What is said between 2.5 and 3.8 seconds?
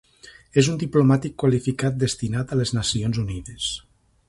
a les Nacions Unides.